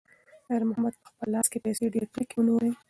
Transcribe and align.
خیر 0.47 0.61
محمد 0.69 0.93
په 1.01 1.07
خپل 1.09 1.27
لاس 1.35 1.47
کې 1.51 1.59
پیسې 1.65 1.85
ډېرې 1.93 2.07
کلکې 2.13 2.35
ونیولې. 2.37 2.71